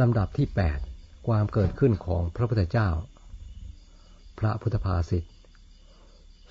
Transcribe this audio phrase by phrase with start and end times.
[0.00, 0.78] ลำดับที่แปด
[1.26, 2.88] ความเกิดขึ้นของพระพุทธเจ้า
[4.38, 5.24] พระพุทธภาษิต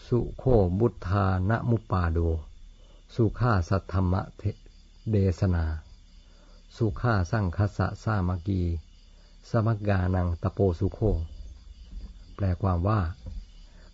[0.08, 0.44] สุโค
[0.80, 2.20] บุทานะมุปาโด
[3.16, 4.14] สุขาสัทธรรม
[5.10, 5.66] เดสนา
[6.78, 8.62] สุขาสร้างคัสสะสามกี
[9.50, 11.00] สมักกานังตะโปสุโค
[12.36, 13.02] แปลความว่า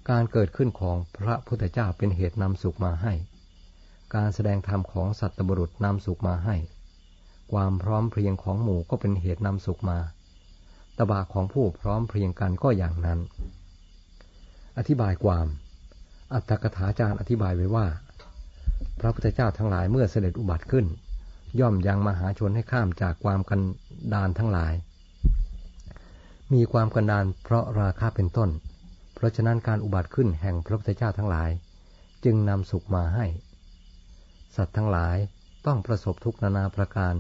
[0.10, 3.14] การเกิดขึ้นของพระพุทธเจ้าเป็นเหตุนำสุขมาให้
[4.16, 6.56] การแสดงธรรมของสัตบุรุษนำสุขมาให้
[7.52, 10.00] ความพร้อมเพรียงของหมู่ก็เป็นเหตุนำสุขมา
[10.98, 13.20] ตบะของผู้พร้อมเพรียงกันก็อย่างนั้น
[14.78, 15.48] อธิบายความ
[16.34, 17.86] อัตถกถาจารย์อธิบายไว้ว่า
[19.00, 20.86] พระพุทธเจ้าทั้งหลายเมื่อเสด็จอุบัติขึ้น
[21.60, 23.62] ย่อมยังมหาชนให้ข้ามจากความกัน
[24.14, 24.74] ดานทั้งหลาย
[26.54, 28.50] มีความกันดานเพราะราคาเป็นต้น
[29.16, 31.50] เพราะฉะนั้นการอุบัติขึ้นแห่งพระพุทธเจ้าทั้งหลาย
[32.26, 33.26] จึงนำสุขมาให้
[34.56, 35.18] สัตว์ทั้งหลาย
[35.66, 37.16] ต้องประสบทุกนานาประการ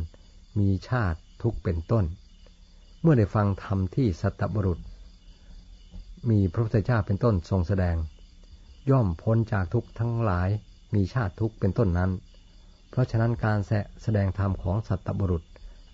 [0.60, 2.06] มีชาติทุกเป็นต้น
[3.02, 4.80] เมื่อได้ฟังธรรมที่สัตบุรุษ
[6.30, 7.96] มีพระพุทธเจ้าเป็นต้นทรงแสดง
[8.90, 10.50] ย่อมพ้นจากทุกทั้งหลาย
[10.96, 12.12] มีชาติทุกเป็นต้นนั้น
[12.90, 13.60] เพราะฉะนั้นการ
[14.04, 15.44] แสดงธรรมของสัตบุรุษ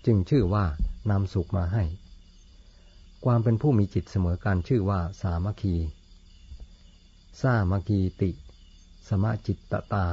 [0.06, 0.64] จึงชื่อว่า
[1.10, 1.82] นำสุขมาให้
[3.24, 5.76] ความเป็นผู้มีจิตเสมอกันชื่อว่าสามัคคี
[7.40, 8.30] สามัคคีติ
[9.08, 10.06] สมจิตตตา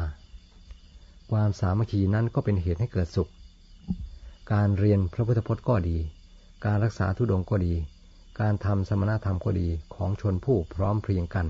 [1.31, 3.29] ความสามัคคีนั้นก็เป็นเหตุให้เกิดสุข
[4.53, 5.97] การเรียนพระพุทธพจน์ก็ดี
[6.65, 7.73] การรักษาทุดงก็ดี
[8.39, 11.47] การทำสมณธรรมก็ดีของชนผู้พร้อมเพรียงกัน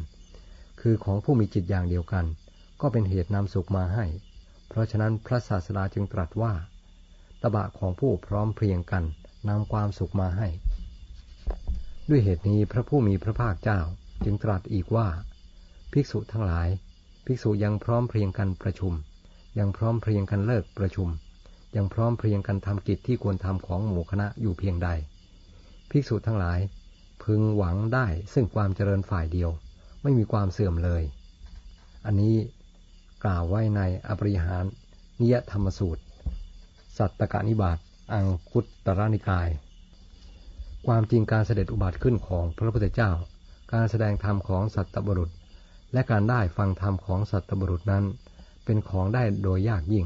[0.82, 2.26] คือของผู้มีจิตอย่างเดียวกัน
[2.82, 4.06] ก็เป็นเหตุนำสุขมาให้
[4.68, 6.54] เพราะฉะนั้นพระศาสดาจึงตรัสว่า
[7.42, 9.04] ตบะของผู้พร้อมเพรียงกัน
[9.50, 10.48] นำความสุขมาให้
[12.10, 13.80] ด้วยเหตุนี้พระผู้มีพระภาคเจ้า
[14.24, 15.08] จึงตรัสอีกว่า
[15.92, 16.68] ภิกษุทั้งหลาย
[17.26, 18.94] ภิกษุยังพร้อมเพรียงกันประชุม
[19.60, 21.10] ยังพร้อมเพรียงกันเลิกประชุม
[21.76, 24.90] ยังพร้อมเพรียงกันทำกิจที่ควรทำของหมู่คณะอยู่เพียงใด
[25.90, 26.60] ภิกษุทั้งหลาย
[27.24, 29.50] พึงหวังได้ซึ่งความเจริญฝ่ายเดียว
[30.04, 31.04] ไม่มีความเสื่อมเลย
[32.06, 32.36] อันนี้
[33.24, 34.64] กล่าวไว้ในอปริหาร
[35.22, 36.04] นิยธรรมสูตร
[36.98, 37.78] สัตตกนิบาต
[38.14, 39.50] อังคุตตรนิกาย
[40.88, 43.12] ความจริงการเสด็จอุบัติขึ้นของพระพุทธเจ้า
[43.74, 45.32] การแสดงธรรมของสัตตบรุษ
[45.94, 48.04] และการได้ฟังธรรมของสัตตบรุษนั้น
[48.66, 50.06] เป็นของได้โดยยากยิ่ง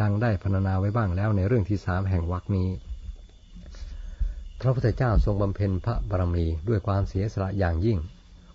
[0.00, 2.68] ดังได้พรรณนาไว้บ้างแล้วในเรื่องที่สามแห่งวรรคนี้
[4.60, 7.98] พระพุทธเจ้าทรงบำเพ็ญพระบารมีด้วยความเสียสละอย่างยิ่ง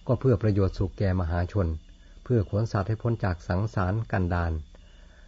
[0.08, 1.68] ก็เพื่อประโยชน์สุขแก่มหาชน
[2.24, 4.52] เพื่อขวนสัตว์ให้พ้นจากสังสารกันดาน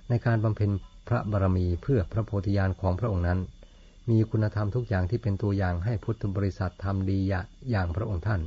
[0.09, 0.71] ในการบำเพ็ญ
[1.07, 3.39] พระบารมีเพื่อพระโพธิญาณของพระองค์นั้น
[4.09, 7.19] มีคุณธรรมทุกอย่างที่เป็นตัวอย่างให้พุทธบริษัททำดี
[7.69, 8.41] อย่างพระองค์ท่าน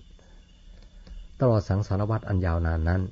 [1.40, 3.02] ตลอดสังสารวัฏอันยาวนานนั้น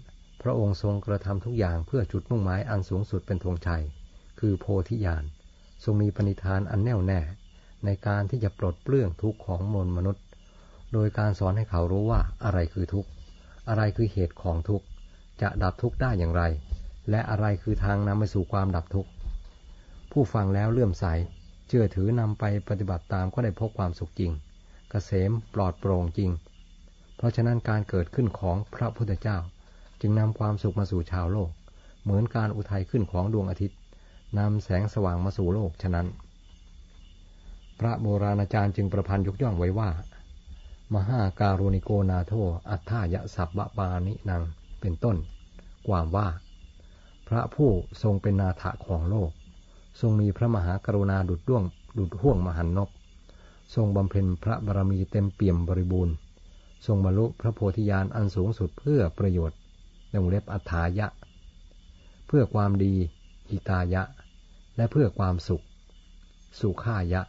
[0.42, 3.82] พระองค์ทรงกระทำทุกอย่างเพื่อจุดมุ่งหมายอันสูงสุดเป็นธงชัย
[4.40, 5.24] คือโพธิญาณ
[5.84, 7.20] ทรงมีปณิธานอันแน่วแน่
[7.84, 10.24] ในการที่จะปลดเปลื้องทุกข์ของมนมนุษย์
[10.92, 13.08] โดยการสอนให้เขารู้ว่าอะไรคือทุกข์
[13.68, 14.84] อะไรคือเหตุของทุกข์
[15.42, 16.42] จะดับทุกข์ได้อย่างไร
[17.10, 19.10] และอะไรคือทางนำไปสู่ความดับทุกข์
[20.12, 21.04] ผู้ฟังแล้วเลื่อมใส
[21.68, 24.34] เชื่อถือนำไปปฏิบัติตามก็ได้พบความสุขจริงก
[24.90, 26.30] เกษมปลอดโปร่งจริง
[27.16, 29.38] เพราะฉะนั้นการเกิดขึ้นของพระพุทธเจ้า
[30.00, 31.50] จึงนำความสุขมาสู่ชาวโลก
[32.02, 33.78] เหมือนการอุทัยขึ้นของดวงอาทิตย์
[34.38, 36.06] นำแสงสว่างมาสู่โลกฉะนั้น
[37.80, 39.90] พระโบราณอาจารย์จึงประพันธ์ยกย่องไว้ว่า
[40.94, 42.32] มหาการุณิโกนาโท
[42.70, 44.42] อัฏฐายะสัพบปานินัง
[44.80, 45.16] เป็นต้น
[45.86, 46.28] ความว่า
[47.28, 47.70] พระผู้
[48.02, 49.30] ทรงเป็นนาถะของโลก
[50.00, 51.64] ทรงมีพระมหากรุณาดุดด้วง
[51.98, 52.90] ดุดห่วงมหันนก
[53.74, 56.14] ทรงบำเพ็ญพระบารมีเต็มเปี่ยมบริบูรณ์
[56.86, 59.58] ทรงบรรลุพระโพธิญาณอันสูงสุดเพื่อประโยชน์
[60.08, 61.06] ในวงเล็บอัฏฐายะ
[62.26, 62.94] เพื่อความดี
[63.50, 64.02] อิตายะ
[64.76, 65.64] และเพื่อความสุข
[66.60, 67.22] สุขายะ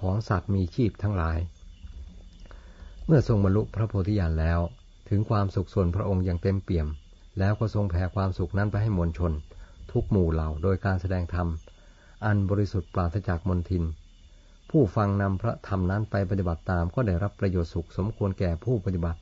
[0.00, 1.38] ของสัตว์มีชีพทั้งหลาย
[3.06, 4.60] เมื่อทรงบรรลุพระโพธิญาณแล้ว
[5.08, 6.86] ถึงความสุขส่วนพระองค์อย่างเต็มเปี่ยม
[7.38, 9.32] แล้วก็ทรงแผ่ความสุขนั้นไปให้มวลชน
[9.92, 11.48] ทุกหมู่เหล่าโดยการแสดงธรรม
[12.24, 13.84] อันบริสุทธิ์ปราศจากมนทิน
[14.70, 19.20] ผู้ฟังนำพระธรรมนั้นไปปฏิบัติตามก็ได้รับประโยชน์สุขสมควรแก่ผู้ปฏิบัติ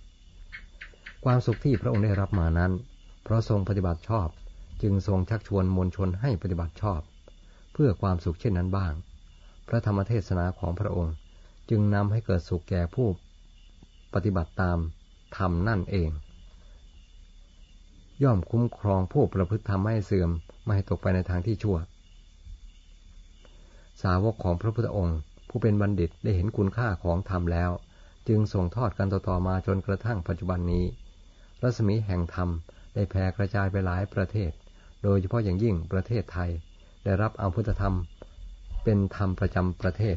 [1.25, 2.72] ความสุขที่พระองค์ได้รับมานั้น
[3.25, 4.28] เพราะทรงปฏิบัติชอบ
[4.82, 7.00] จึงทรงชักชวนมวลชนให้ปฏิบัติชอบ
[7.73, 8.93] เพื่อความสุขเช่นนั้นบ้าง
[9.69, 11.14] พระธรรมเทศนาของพระองค์
[11.70, 13.08] จึงนำให้เกิดสุขแก่ผู้
[14.14, 14.78] ปฏิบัติตาม
[15.37, 16.11] ธรรมนั่นเอง
[18.23, 20.31] ย่อมคุ้มครองผู้ประพฤติธรรมไม่เสื่อม
[20.64, 21.79] ไม่ให้ตกไปในทางที่ชั่ว
[24.02, 25.19] สาวกของพระพุทธองค์
[25.49, 27.70] ผู้เป็นบัณฑิตได้เห็นคุณค่าของธรรมแล้ว
[28.29, 30.84] จึงส่งทอดกันต่อๆมาจนกระทั่งปัจจุบันนี้
[31.62, 32.49] รัศมีแห่งธรรม
[32.94, 34.52] ได้แผ่กระจายไปหลายประเทศ
[35.08, 36.50] โดยเฉพาะอย่างยิ่งประเทศไทย
[37.05, 37.94] ได้รับเอาพุทธธรรม
[38.85, 40.17] เป็นธรรมประจำประเทศ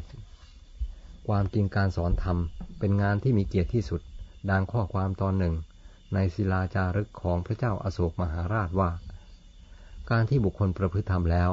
[1.28, 2.38] ความจริงการสอนธรรม
[2.78, 4.00] เป็นงานที่มีเกียรติที่สุด
[4.50, 5.54] ดังข้อความตอนหนึ่ง
[6.14, 8.90] ในศิลาจารึกของพระเจ้าอาโศกมหาราชว่า
[10.10, 11.50] การที่บุคคลประพฤติธรรมแล้ว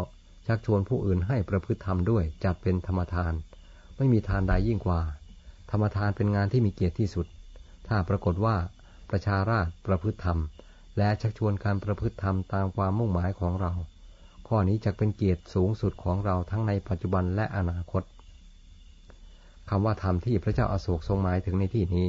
[0.47, 3.33] ชักชวนผู้อื่นให้ประพฤติธรรมด้วยจัดเป็นธรรมทาน
[3.97, 5.01] ไม่มีทานใดยิ่งกว่า
[5.71, 7.25] ธรรมทานเป็นงานที่มีเกียรติที่สุด
[7.87, 8.55] ถ้าปรากฏว่า
[9.09, 10.39] ประชาราชประพฤติธรรม
[10.97, 13.71] และชักชวนการประพฤติธรรมตามความมุ่งหมายของเรา
[14.47, 18.03] ข้อนี้จะเป็นเกียรติสูงสุดของเราทั้งในปัจจุบันและอนาคต
[19.69, 22.07] คำว่าธรรมที่พระเจ้าอาโศกทรงหมายถึงในที่นี้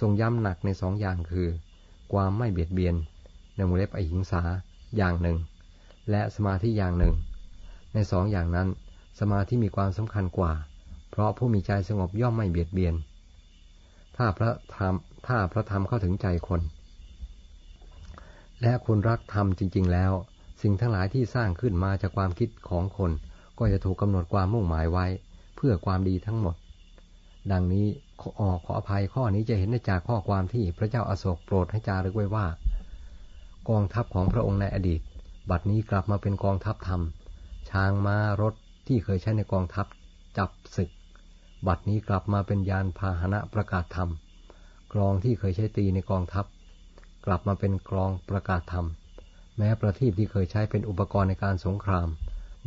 [0.00, 1.48] ทรงย้ำหนักในสองอย่างคือ
[2.12, 2.94] ความไม่เบียดเบียน
[3.56, 4.42] ในมูเล็บอหิงสา
[4.96, 5.38] อย่างหนึ่ง
[6.10, 7.14] และสมาธิอย่างหนึ่ง
[7.94, 8.68] ในสองอย่างนั้น
[9.20, 10.52] สมาธิมีความสำคัญกว่า
[11.10, 12.94] เพราะผู้มีใจสงบย่อมไม่เบียดเบียน
[14.16, 14.94] ถ้าพระธรรม
[15.26, 16.60] ถ้าพระธรรมเข้าถึงใจคน
[18.64, 20.12] และคุณรักธรรมจริง ๆ แล้ว
[20.62, 23.10] สิ่งทั้งหลายที่สร้างขึ้นมาจากความคิดของคน
[23.58, 25.06] ก็จะถูกกำหนดความมุ่งหมายไว้
[25.56, 26.54] เพื่อความดีทั้งหมด
[27.52, 27.86] ดังนี้
[28.20, 32.46] ขอขออภัยข้อนี้จะเห็นได้จากข้อความที่พระเจ้าอาโศกโปรดให้จารึกไว้ว่า
[33.68, 35.00] กองทัพของพระองค์ในอดีต
[35.50, 37.00] บัดนี้กลับมาเป็นกองทัพธรรม
[37.70, 38.54] ช้างม้ารถ
[38.86, 39.86] ที่เคยใช้ในกองทัพ
[40.38, 40.90] จับศึก
[41.66, 44.08] บัดนี้กลับมาเป็นยานพาหนะประกาศธรรม
[44.92, 46.44] กรองที่เคยใช้ตีในกองทัพ
[47.24, 48.86] กลับมาเป็นกรองประกาศธรรม
[49.58, 52.08] แม้ประทีปที่เคยใช้เป็นอุปกรณ์ในการสงคราม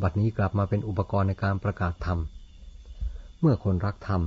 [0.02, 2.20] บัดนี้กลับมาเป็นอุปกรณ์ในการประกาศธรรม
[3.40, 4.22] เมื่อคนรักธรรม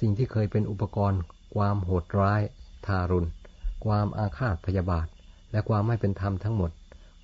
[0.00, 1.20] สิ่งที่เคยเป็นอุปกรณ์
[1.54, 2.40] ความโหดร้าย
[2.86, 3.28] ทารุณ
[3.84, 5.06] ความอาฆาตพยาบาท
[5.52, 6.70] และความไม่เป็นธรรมทั้งหมด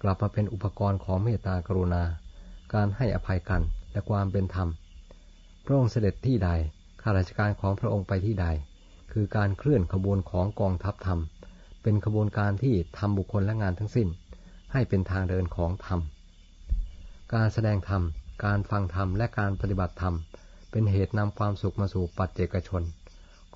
[0.03, 2.03] กลับมาเป็นอุปกรณ์ของเมตตากรุณา
[2.75, 3.63] การให้อภัยกัน
[3.93, 4.69] และความเป็นธรรม
[5.65, 6.51] พระองค์เสด็จที่ใด
[7.03, 8.47] ข้าราชการของพระองค์ไปที่ใด
[9.13, 11.21] คือการเคลื่อนขบวนของกองทัพธรรม
[11.89, 14.09] เป็นขบวนการที่ทำบุคคลและงานทั้งสิ้น
[14.73, 16.01] ให้เป็นทางเดินของธรรม
[17.35, 18.03] การแสดงธรรม
[18.45, 20.15] การฟังธรรม และการปฏิบัติธรรม
[20.71, 22.83] เป็นเหตุนำความสุขมาสู่ปัจเจกชน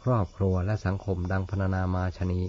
[0.02, 2.40] ครอบครัวและสังคมดังพรรณนามาชนี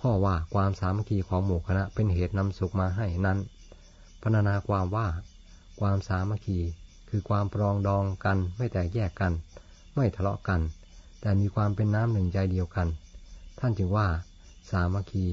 [0.00, 3.38] ข้อว่าความสามัคคีของหมู่คณะเป็นเหตุนำสุขมาให้นั้น
[4.22, 5.06] พรรณนาความว่า
[5.80, 6.58] ความสามัคคี
[7.08, 9.32] คือความปรองดองกันไม่แตกแยกกัน
[9.94, 10.60] ไม่ทะเลาะกัน
[11.20, 12.88] แต่มีความเป็นน้ำหนึ่งใจเดียวกัน
[13.58, 14.08] ท่านจึงว่า
[14.70, 15.26] สามัคคี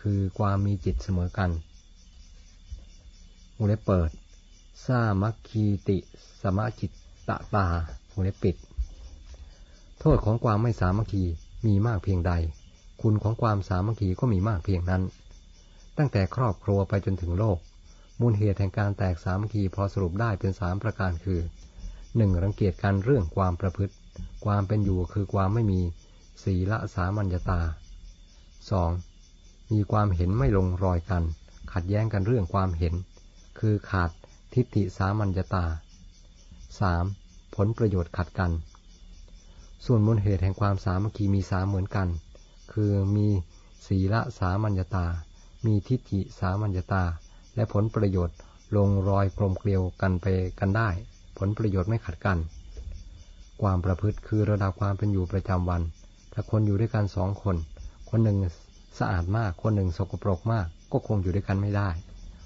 [0.00, 1.50] คือความมีจิตเสมอกัน
[3.56, 4.10] มูเล็บเปิด
[4.86, 5.98] สามัคคีติ
[6.42, 6.90] สมาจิต
[7.28, 7.66] ตะตา
[8.12, 8.56] วงเล็บปิด
[10.00, 11.24] โทษของความไม่สามัคคี
[11.66, 12.32] มีมากเพียงใด
[13.02, 15.02] คุณของความสามัคคีก็มีมากเพียงนั้น
[15.98, 17.58] ตั้งแต่ครอบครัวไปจนถึงโลก
[18.20, 21.40] มูลเหตุแห่งการแตกสามัคคีพอสรุปได้เป็นสามประการคือ
[22.16, 23.94] หนึ่งรังเกียจกันเรื่องความประพฤติ
[24.44, 25.80] ความเป็นอยู่คือความไม่มี
[26.42, 27.60] ศีละสามัญญาตา
[28.70, 28.90] สอง
[29.72, 31.22] มีความเห็นไม่ลงรอยกัน
[31.72, 32.94] ขัดแย้งกันเรื่องความเห็น
[33.58, 34.10] คือขาด
[34.54, 35.64] ทิฏฐิสามัญญาตา
[36.80, 37.54] 3.
[37.54, 38.52] ผลประโยชน์ขัดกัน
[39.84, 42.08] ส่วนมูลเหตุแห่งความสามัคคีมีสามเหมือนกัน
[42.72, 43.26] คือมี
[43.86, 45.06] ศีละสามัญญาตา
[45.66, 47.04] มีทิฏฐิสามัญญาตา
[47.54, 48.36] และผลประโยชน์
[48.76, 50.26] ลงรอยกลมเกลียวกันไป
[50.60, 50.88] กันได้
[51.38, 52.38] ผลประโยชน์ไม่ขัดกัน
[53.62, 55.82] ความประพฤติคือระดับความเป็นอยู่ประจำวัน
[56.32, 57.56] ถ้าคนอยู่ด้วยกันสองคน
[58.18, 58.42] คนหนึ่ง
[58.98, 61.88] สะอาดมาก คนหนึ่งสกปรกมาก ก็คงอยู่ด้วยกันไม่ได้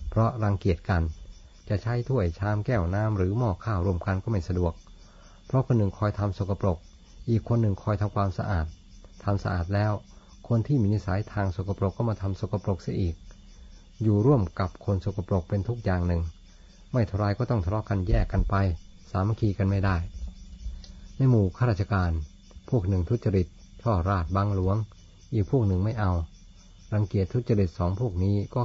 [0.08, 1.02] เพราะรังเกียจกัน
[1.69, 4.72] จะใช้ถ้วยชามแก้วน้ำหรือหม้อข้าวรวมกันก็ไม่สะดวก
[5.46, 6.78] เพราะคนหนึ่งคอยทำสกปรก
[7.31, 8.67] อีกคนหนึ่งคอยทำความสะอาด
[9.24, 9.93] ทำสะอาดแล้ว
[10.48, 13.15] คนที่มีนิสัยทางสกปรกก็มาทำสกปรกเสียอีก
[14.03, 16.22] อยู่ร่วมกับคนสกปรกเป็นทุกอย่างหนึ่ง
[16.93, 18.55] ไม่ทรายก็ต้องทะเลาะกันแยกกันไป
[19.10, 19.96] สามัคคีกันไม่ได้
[21.17, 22.10] ในหมู่ข้าราชการ
[22.69, 23.46] พวกหนึ่งทุจริต
[23.82, 24.79] ช่อราดบังหลวง
[25.32, 26.13] อีกพวกหนึ่งไม่เอา
[26.94, 28.63] รังเกียจทุจริตสองพวกนี้ก็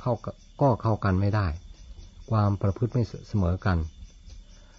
[0.00, 0.12] เข้า
[0.60, 1.46] ก็เข้ากันไม่ได้
[2.30, 3.78] ความประพฤติไม่เสมอกัน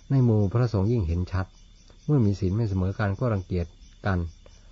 [0.10, 1.46] ในหมู่พระสงฆ์ยิ่งเห็นชัด
[2.06, 3.65] เมื่อมีศีลไม่เสมอกันก็รังเกียจ
[4.06, 4.20] กัน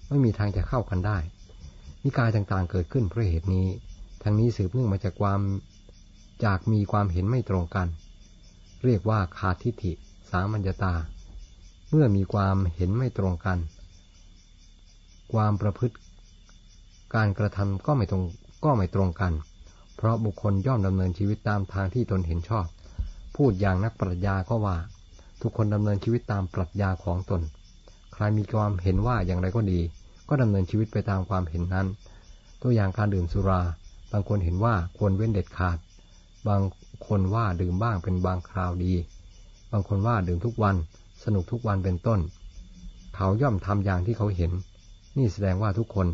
[0.07, 1.17] ไม่มีทางจะเข้ากันได้
[2.03, 3.67] นิกายต่างๆเกิดขึ้นเพราะเหตุนี้
[4.23, 5.41] ทั้งนี้สืบเนื่องมาจากความ
[6.45, 7.87] จากมีความเห็นไม่ตรงกัน
[8.85, 9.91] เรียกว่าขาดทิฏฐิ
[10.29, 10.95] สามัญญาตา
[11.89, 13.57] เมื่อมีความเห็นไม่ตรงกัน
[15.33, 15.95] ความประพฤติ
[17.15, 18.23] การกระทำก็ไม่ตรง
[18.65, 19.33] ก็ไม่ตรงกัน
[19.95, 22.65] เพราะบุคคลย่อมดำเนินชีวิตตามทางที่ตนเห็นชอบ
[23.35, 24.77] พูดอย่างนักปรัชญาก็ว่า
[25.41, 27.41] ทุกคนดำเนินชีวิตตามปรัชญาของตน
[28.13, 29.79] ใครมีความเห็นว่าอย่างไรก็ดี
[30.29, 31.87] ก็ดำเนินชีวิตไปตามความเห็นนั้น
[32.61, 33.61] ตัวอย่างการดื่มสุรา
[34.11, 35.77] บางคนเห็นว่าควรเว้นเด็ดขาด
[36.47, 36.61] บาง
[37.07, 38.93] คนว่าดื่มบ้างเป็นบางคราวดี
[39.71, 40.75] บางคนว่าดื่มทุกวัน
[41.23, 42.19] สนุกทุกวันเป็นต้น
[43.15, 44.51] เขาย่อมทำอย่างที่เขาเห็น
[45.17, 46.07] นี่แสดงว่าทุกคน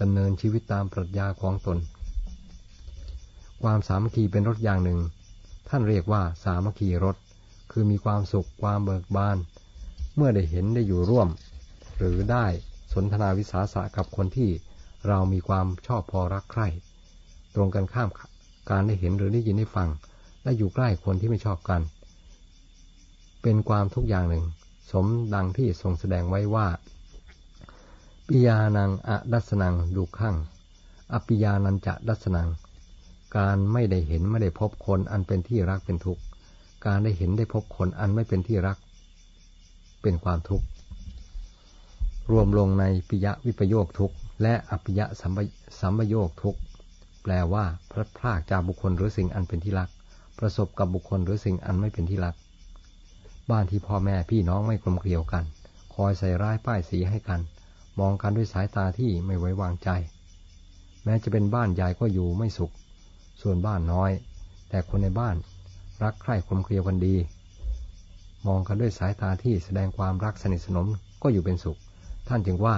[0.00, 1.78] ดำเนินชีวิตตามปรัชญาของตน
[3.62, 5.00] ความสามัคคีเป็นรถอย่างหนึ่ง
[5.68, 7.16] ท่านเรียกว่าสามัคคีรถ
[7.72, 9.36] คือมีความสุขความเบิกบาน
[10.16, 11.28] เมื่อได้เห็นได้อยู่ร่วม
[11.96, 12.46] หรือได้
[12.92, 14.50] สนทนาวิสาสะกับคนที่
[15.08, 16.68] เรามีความชอบพอรักใคร่
[17.54, 18.08] ตรงกันข้าม
[18.70, 19.88] การได้เห็นหรือได้ยินได้ฟัง
[20.42, 21.80] และอยู่ใกล้คนที่ไม่ชอบกัน
[23.42, 24.44] เป็นความทุกอย่างหนึ่ง
[24.92, 26.66] สมดังที่ทรงแสดงไว้ว่า
[28.34, 30.36] ปิยานังอะดัสนังดูขัง
[31.12, 32.48] อปิยานันจะดัสนัง
[33.36, 36.22] การไม่ได้เห็นไม่ได้พบคนอันเป็นที่รักเป็นทุกข์
[36.86, 38.76] การได้เห็นได้พบคนอันไม่เป็นที่รัก
[40.02, 40.66] เป็นความทุกข์
[42.30, 45.06] รวมลงในปิยะวิปโยคทุกข์และอปิยะ
[45.80, 46.60] สัมโยคทุกข์
[47.22, 49.88] แปลว่าพลัดพรากจากบุคคลหรือสิ่งอันเป็นที่รัก
[50.38, 52.34] ประสบกับบุคคลหรือสิ่งอันไม่เป็นที่รัก
[53.50, 55.44] บ้านที่พ่อแม่พี่น้องไม่กลมเกลียวกัน
[55.94, 57.42] คอยใส่ร้ายป้ายสีให้กัน
[57.98, 59.88] มองกันด้วยสายตาที่ไม่ไว้วางใจ
[61.04, 62.72] แม้จะเป็นบ้านใหญ่ก็อยู่ไม่สุข
[63.40, 64.10] ส่วนบ้านน้อย
[64.68, 65.36] แต่คนในบ้าน
[66.02, 67.16] รักใคร่กลมเกลียวกันดี
[68.46, 70.88] มองกันด้วยสายตาที่แสดงความรักสนิทสนม
[71.22, 71.78] ก็อยู่เป็นสุข
[72.28, 72.76] ท่านจึงว่า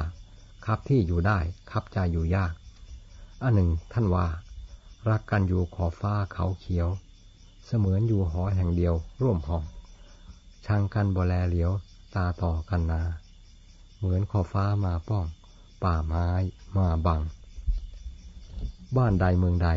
[0.66, 1.38] คับที่อยู่ได้
[1.70, 2.52] คับใจอยู่ยาก
[3.42, 4.26] อันหนึ่งท่านว่า
[5.10, 6.88] รักกันอยู่ขอฟ้าเขาเขียว
[7.66, 9.64] เสมือนอยู่หอแห่งเดียวร่วมห้อง
[10.66, 11.72] ช่างกันบ่แลเหลียว
[12.14, 13.02] ตาต่อกันนา
[14.04, 15.24] เหมือนขอฟ้ามาป้อง
[15.84, 16.28] ป่าไม้
[16.78, 17.20] มาบัง
[18.96, 19.68] บ้านใดเมืองใด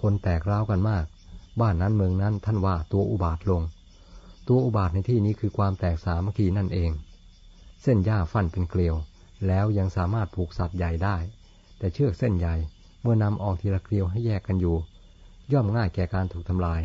[0.00, 1.04] คนแตกร้าวกันมาก
[1.60, 3.62] บ้านนั้นเมืองนั้นท่านว่าตัวอุบาทลง
[4.48, 6.90] ตัวอุบาทในที่นี้คือความแตกสามัคคีนั่นเอง
[7.82, 8.96] เส้นหญ้าฟันเป็นเกลียว
[9.46, 11.16] แล้วยังสามารถผูกสัตว์ใหญ่ได้
[11.78, 12.54] แต่เชือกเส้นใหญ่
[13.02, 14.76] เมื่อนำออกทีละเกลียวให้แยกกันอยู่
[15.52, 16.80] ย่อมง่ายแก่การถูกทำลาย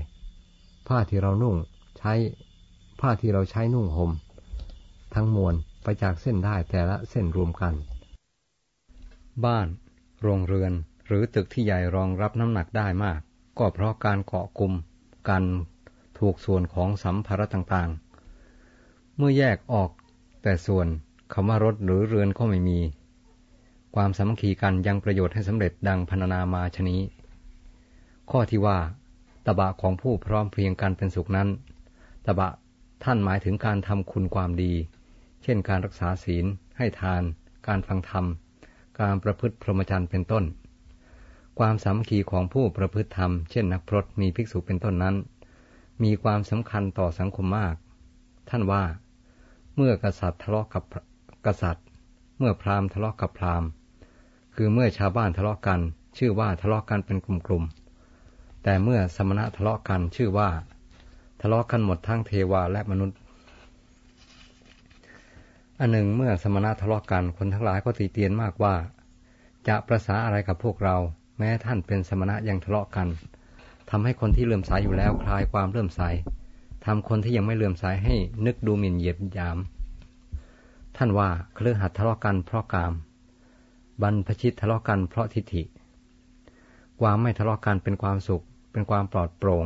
[0.87, 1.55] ผ้าที่เรานุ่ง
[1.97, 2.13] ใช้
[2.99, 4.11] ผ้าที่เราใช้นุ่งหม่ม
[5.15, 7.73] ทั้งมวล ไปจากเส้นได้แต่ละเส้นรวมกัน
[9.45, 9.67] บ้าน
[10.21, 10.71] โรงเรือน
[11.07, 13.19] หรือตึกที่ใหญ่รองรับน้ำหนักได้มาก
[13.57, 14.73] ก็เพราะการเกาะกลุ่ม
[15.29, 15.43] กัน
[16.19, 19.89] ถูกส่วนของสัมภาระต่างๆ เมื่อแยกออก
[20.43, 20.87] แต่ส่วน
[21.33, 22.79] คำว่ารถหรือเรือนก็ไม่มี
[23.95, 27.01] ความสามัคคีกันยังประโยชน์ให้สำเร็จดังพรรณนามาชนี้
[28.31, 28.77] ข้อที่ว่า
[29.45, 31.47] ตบะของผู้พร้อมเพรียงกันเป็นสุขนั้น
[32.25, 32.49] ตบะ
[33.03, 34.73] ท่านหมายถึงการทำคุณความดี
[35.43, 36.45] เช่นการรักษาศีล
[36.77, 37.23] ให้ทาน
[37.67, 38.25] การฟังธรรม
[39.01, 40.43] การประพฤติพรหมจรรย์เป็นต้น
[41.59, 45.15] ความสามัคคีของผู้ประพฤติธรรม เช่นนักพรตมีภิกษุเป็นต้นนั้น
[46.03, 47.75] มีความสำคัญต่อสังคมมาก
[48.49, 48.83] ท่านว่า
[49.75, 50.83] เมื่อกษัตริย์ทะเลาะกับ
[51.45, 51.85] กษัตริย์
[52.37, 53.69] เมื่อพราหมณ์ทะเลาะกับพราหมณ์
[54.55, 55.79] คือเมื่อชาวบ้านทะเลาะกัน
[56.17, 60.49] ชื่อว่าทะเลาะกันเป็นกลุ่มๆแต่เมื่อสมณะทะเลาะกันชื่อว่า
[61.41, 63.17] ทะเลาะกันหมดทั้งเทวาและมนุษย์
[65.81, 68.75] อันหนึ่งเมื่อสมณะทะเลาะกันคนทั้งหลายก็ตีเตียนมากว่า
[69.67, 70.97] จะประสาอะไรกับพวกเรา
[71.37, 73.07] แม้ท่านเป็นสมณะยังทะเลาะกัน
[73.89, 76.01] ทำให้คนที่เลื่อมใสยอยู่แล้วคลายความเลื่อมใส
[76.85, 79.57] ทำคนที่ยังไม่เลื่อมใสให้นึกดูหมิ่นเหยียดยาม
[80.97, 82.93] ท่านว่าเครือหัดทะเลาะกันเพราะกาม
[84.01, 85.63] บรรพชิตทะเลาะกันเพราะทิฏฐิ
[87.01, 89.65] ความไม่ทะเลาะกันเป็นความสุข เป็นความปลอดโปร่ง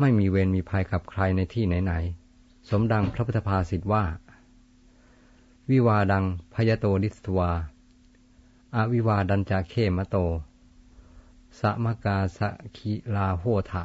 [0.00, 4.04] ไม่มีเวรมีภัยกับใครในที่ไหนๆสมดังพระพุทธภาษิตว่า
[5.70, 7.50] วิวาดังพยโตดิสวา
[8.76, 10.16] อาวิวาดันจาเขมโต
[11.58, 12.38] สมกาส
[12.76, 13.82] กิลาโหทะ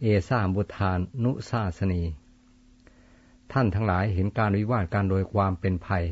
[0.00, 2.02] เอซาบุทานนุสาสนี
[3.52, 6.04] ท่านทั้งหลายเห็นการวิวาทการโดยความเป็นภัย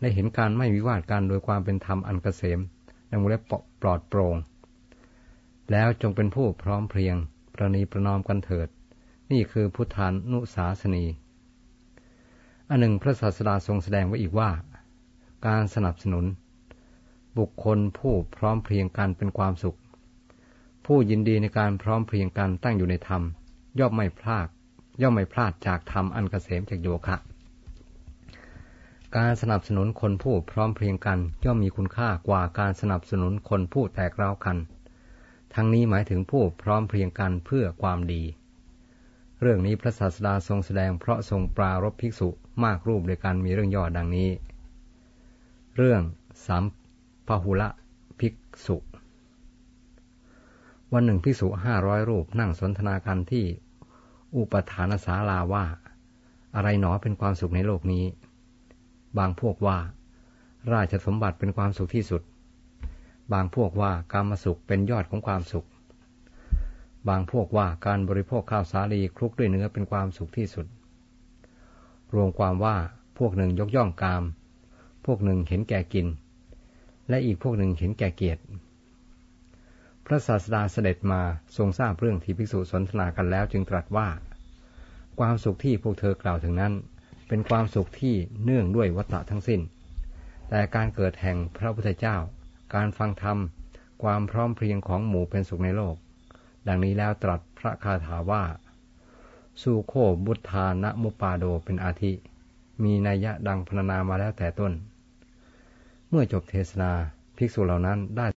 [0.00, 2.60] ได้เห็นการไม่วิวาทการโดยความเป็นธรรมอันเกษม
[3.10, 3.42] ดังเล็บ
[3.80, 4.36] ปลอดโปร่ง
[5.70, 7.16] แล้วจงเป็นผู้พร้อมเพรียง
[7.54, 8.68] ประนีประนอมกันเถิด
[9.30, 11.04] นี่คือพุทธานุสาสนี
[12.72, 14.50] อันหนึ่งพระศาสดาทรงแสดงไว้อีกว่า
[15.46, 16.24] การสนับสนุน
[17.38, 19.78] บุคคลผู้พร้อมเพรียงกันเป็นความสุข
[20.86, 23.22] ผู้ยินดีในการพร้อมเพรียงกันตั้งอยู่ในธรรม
[23.78, 24.46] ย่อมไม่พลาก
[25.02, 27.16] ย่อมไม่พลาดจากธรรมอันกเกษมจากโยคะ
[29.16, 34.56] การสนับสนุนคนผู้พร้อมเพรียงกันย่อมมีคุณค่ากว่าการสนับสนุนคนผู้แตกเร้ากัน
[35.54, 38.22] ทั้งนี้หมายถึงผู้พร้อมเพรียงกันเพื่อความดี
[39.42, 42.28] เรื่องนี้พระศาสดาทรงแสดงเพราะทรงปรารบภิกษุ
[42.64, 44.30] มากรูปโดยการมีเรื่องย่อดังนี้
[45.76, 46.02] เรื่อง
[46.46, 46.64] สาม
[47.26, 47.68] พหุละ
[48.20, 48.34] ภิก
[48.66, 48.76] ษุ
[50.92, 53.44] วันหนึ่งภิกษุห้าร้อยรูปนั่งสนทนากันที่
[54.36, 55.64] อุปทานสาลาว่า
[56.54, 58.04] อะไรหนอเป็นความสุขในโลกนี้
[59.18, 59.78] บางพวกว่า
[60.72, 62.22] ราชสมบัติเป็นความสุขที่สุด
[63.32, 65.66] บางพวกว่ากามสุขเป็นยอดของความสุข
[67.08, 70.66] บางพวกว่าการบริโภคข้าวสาลีคลุกด้วยเนื้อเป็นความสุขที่สุด
[72.14, 72.76] รวมความว่า
[73.18, 74.22] พวกหนึ่งยกย่องกาม
[75.06, 76.06] พวกหนึ่งเห็นแก่กิน
[77.08, 78.42] และอีกพวกหนึ่งเห็นแก่เกียรติ
[80.06, 81.20] พระศาสดาเสด็จมา
[81.56, 84.08] ทรงทราบเรื่องที่ภิกษุสนทนากันแล้วจึงตรัสว่า
[85.18, 86.72] ความสุขที่พวกเธอกล่าวถึงนั้น
[87.28, 88.14] เป็นความสุขที่
[88.44, 89.60] เนื่องด้วยวัตตะทั้งสิ้น
[90.48, 92.16] แต่การเกิดแห่งพระพุทธเจ้า
[92.74, 93.38] การฟังธรรม
[94.02, 95.96] ความพร้อมเพรียงของหมู่เป็นสุขในโลก
[96.68, 98.42] ดังนี้แล้วตรัสพระคาถาว่า
[99.62, 102.12] สุโคบุทธานะมุปาโดเป็นอาทิ
[102.82, 104.72] มีนัยยะดังพรรณนามาแล้วแต่ต้น
[106.08, 106.90] เมื่อจบเทศนา
[107.36, 108.26] ภิกษุเหล่านั้นได้